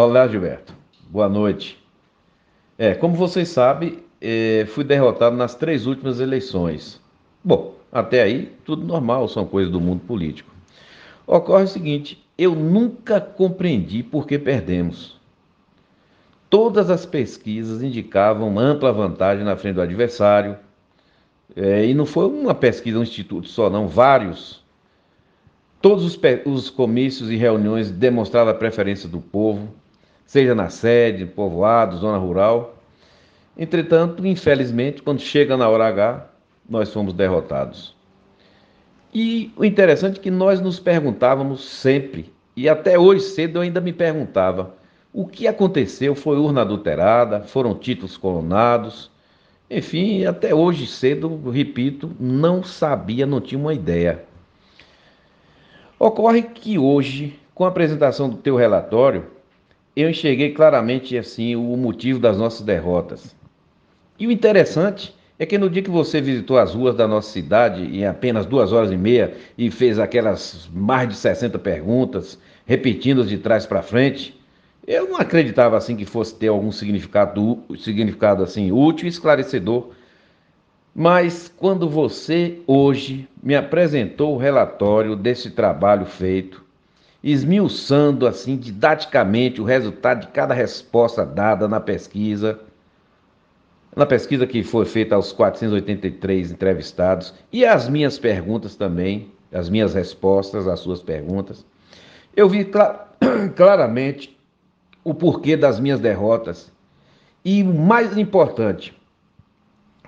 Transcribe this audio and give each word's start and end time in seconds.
Olá, 0.00 0.28
Gilberto. 0.28 0.72
Boa 1.10 1.28
noite. 1.28 1.76
É, 2.78 2.94
como 2.94 3.16
vocês 3.16 3.48
sabem, 3.48 3.98
é, 4.20 4.64
fui 4.68 4.84
derrotado 4.84 5.36
nas 5.36 5.56
três 5.56 5.86
últimas 5.86 6.20
eleições. 6.20 7.00
Bom, 7.42 7.74
até 7.90 8.22
aí 8.22 8.52
tudo 8.64 8.86
normal, 8.86 9.26
são 9.26 9.44
coisas 9.44 9.72
do 9.72 9.80
mundo 9.80 10.02
político. 10.06 10.54
Ocorre 11.26 11.64
o 11.64 11.66
seguinte: 11.66 12.24
eu 12.38 12.54
nunca 12.54 13.20
compreendi 13.20 14.04
por 14.04 14.24
que 14.24 14.38
perdemos. 14.38 15.18
Todas 16.48 16.90
as 16.90 17.04
pesquisas 17.04 17.82
indicavam 17.82 18.56
ampla 18.56 18.92
vantagem 18.92 19.44
na 19.44 19.56
frente 19.56 19.74
do 19.74 19.82
adversário. 19.82 20.56
É, 21.56 21.84
e 21.84 21.92
não 21.92 22.06
foi 22.06 22.28
uma 22.28 22.54
pesquisa, 22.54 23.00
um 23.00 23.02
instituto 23.02 23.48
só, 23.48 23.68
não, 23.68 23.88
vários. 23.88 24.62
Todos 25.82 26.04
os, 26.04 26.16
os 26.44 26.70
comícios 26.70 27.32
e 27.32 27.34
reuniões 27.34 27.90
demonstravam 27.90 28.52
a 28.52 28.56
preferência 28.56 29.08
do 29.08 29.20
povo, 29.20 29.74
seja 30.28 30.54
na 30.54 30.68
sede, 30.68 31.24
povoado, 31.24 31.96
zona 31.96 32.18
rural. 32.18 32.76
Entretanto, 33.56 34.24
infelizmente, 34.26 35.02
quando 35.02 35.20
chega 35.20 35.56
na 35.56 35.66
hora 35.68 35.88
H, 35.88 36.28
nós 36.68 36.92
fomos 36.92 37.14
derrotados. 37.14 37.96
E 39.12 39.50
o 39.56 39.64
interessante 39.64 40.20
é 40.20 40.22
que 40.22 40.30
nós 40.30 40.60
nos 40.60 40.78
perguntávamos 40.78 41.64
sempre, 41.64 42.30
e 42.54 42.68
até 42.68 42.98
hoje 42.98 43.24
cedo 43.24 43.56
eu 43.56 43.62
ainda 43.62 43.80
me 43.80 43.90
perguntava, 43.90 44.74
o 45.14 45.26
que 45.26 45.48
aconteceu? 45.48 46.14
Foi 46.14 46.36
urna 46.36 46.60
adulterada? 46.60 47.40
Foram 47.40 47.74
títulos 47.74 48.18
colonados? 48.18 49.10
Enfim, 49.70 50.26
até 50.26 50.54
hoje 50.54 50.86
cedo, 50.86 51.50
repito, 51.50 52.14
não 52.20 52.62
sabia, 52.62 53.24
não 53.24 53.40
tinha 53.40 53.58
uma 53.58 53.72
ideia. 53.72 54.24
Ocorre 55.98 56.42
que 56.42 56.78
hoje, 56.78 57.40
com 57.54 57.64
a 57.64 57.68
apresentação 57.68 58.28
do 58.28 58.36
teu 58.36 58.56
relatório, 58.56 59.37
eu 60.02 60.10
enxerguei 60.10 60.52
claramente 60.52 61.18
assim 61.18 61.56
o 61.56 61.76
motivo 61.76 62.20
das 62.20 62.38
nossas 62.38 62.62
derrotas. 62.62 63.34
E 64.18 64.26
o 64.26 64.30
interessante 64.30 65.14
é 65.38 65.46
que 65.46 65.58
no 65.58 65.68
dia 65.68 65.82
que 65.82 65.90
você 65.90 66.20
visitou 66.20 66.58
as 66.58 66.74
ruas 66.74 66.94
da 66.94 67.06
nossa 67.06 67.30
cidade 67.30 67.82
em 67.82 68.04
apenas 68.04 68.46
duas 68.46 68.72
horas 68.72 68.92
e 68.92 68.96
meia 68.96 69.34
e 69.56 69.70
fez 69.70 69.98
aquelas 69.98 70.68
mais 70.72 71.08
de 71.08 71.16
60 71.16 71.58
perguntas, 71.58 72.38
repetindo-as 72.64 73.28
de 73.28 73.38
trás 73.38 73.66
para 73.66 73.82
frente, 73.82 74.38
eu 74.86 75.08
não 75.08 75.16
acreditava 75.18 75.76
assim 75.76 75.96
que 75.96 76.04
fosse 76.04 76.34
ter 76.34 76.48
algum 76.48 76.72
significado, 76.72 77.62
significado 77.78 78.42
assim 78.42 78.72
útil 78.72 79.06
e 79.06 79.08
esclarecedor. 79.10 79.90
Mas 80.94 81.52
quando 81.56 81.88
você 81.88 82.58
hoje 82.66 83.28
me 83.42 83.54
apresentou 83.54 84.34
o 84.34 84.38
relatório 84.38 85.14
desse 85.14 85.50
trabalho 85.50 86.06
feito, 86.06 86.67
esmiuçando 87.22 88.26
assim 88.26 88.56
didaticamente 88.56 89.60
o 89.60 89.64
resultado 89.64 90.20
de 90.20 90.28
cada 90.28 90.54
resposta 90.54 91.26
dada 91.26 91.66
na 91.66 91.80
pesquisa, 91.80 92.60
na 93.96 94.06
pesquisa 94.06 94.46
que 94.46 94.62
foi 94.62 94.84
feita 94.84 95.14
aos 95.14 95.32
483 95.32 96.52
entrevistados. 96.52 97.34
E 97.52 97.64
as 97.64 97.88
minhas 97.88 98.18
perguntas 98.18 98.76
também, 98.76 99.32
as 99.52 99.68
minhas 99.68 99.94
respostas 99.94 100.68
às 100.68 100.80
suas 100.80 101.02
perguntas, 101.02 101.66
eu 102.36 102.48
vi 102.48 102.64
cl 102.64 103.08
claramente 103.56 104.38
o 105.02 105.12
porquê 105.12 105.56
das 105.56 105.80
minhas 105.80 105.98
derrotas. 105.98 106.70
E 107.44 107.62
o 107.62 107.74
mais 107.74 108.16
importante 108.16 108.96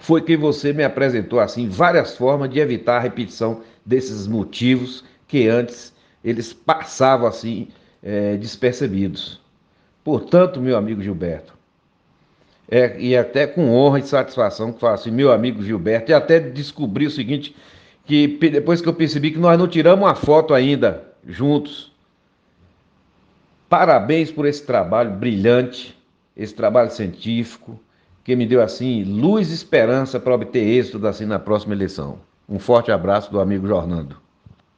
foi 0.00 0.20
que 0.22 0.36
você 0.36 0.72
me 0.72 0.84
apresentou 0.84 1.40
assim 1.40 1.68
várias 1.68 2.16
formas 2.16 2.50
de 2.50 2.58
evitar 2.58 2.98
a 2.98 3.00
repetição 3.00 3.62
desses 3.84 4.26
motivos 4.26 5.04
que 5.26 5.48
antes 5.48 5.92
eles 6.22 6.52
passavam 6.52 7.26
assim 7.26 7.68
é, 8.02 8.36
despercebidos. 8.36 9.40
Portanto, 10.04 10.60
meu 10.60 10.76
amigo 10.76 11.02
Gilberto, 11.02 11.54
é, 12.70 13.00
e 13.00 13.16
até 13.16 13.46
com 13.46 13.70
honra 13.70 13.98
e 13.98 14.02
satisfação 14.02 14.72
que 14.72 14.80
faço, 14.80 15.10
meu 15.10 15.32
amigo 15.32 15.62
Gilberto, 15.62 16.10
e 16.10 16.14
até 16.14 16.38
descobri 16.38 17.06
o 17.06 17.10
seguinte, 17.10 17.56
que 18.04 18.26
depois 18.26 18.80
que 18.80 18.88
eu 18.88 18.94
percebi 18.94 19.30
que 19.30 19.38
nós 19.38 19.58
não 19.58 19.66
tiramos 19.66 20.04
uma 20.04 20.14
foto 20.14 20.52
ainda 20.52 21.04
juntos. 21.26 21.92
Parabéns 23.68 24.30
por 24.30 24.46
esse 24.46 24.64
trabalho 24.64 25.10
brilhante, 25.12 25.98
esse 26.36 26.54
trabalho 26.54 26.90
científico, 26.90 27.78
que 28.24 28.36
me 28.36 28.46
deu 28.46 28.62
assim 28.62 29.04
luz 29.04 29.50
e 29.50 29.54
esperança 29.54 30.20
para 30.20 30.34
obter 30.34 30.62
êxito 30.62 31.06
assim 31.06 31.24
na 31.24 31.38
próxima 31.38 31.74
eleição. 31.74 32.18
Um 32.48 32.58
forte 32.58 32.90
abraço 32.90 33.30
do 33.30 33.40
amigo 33.40 33.66
Jornando. 33.66 34.16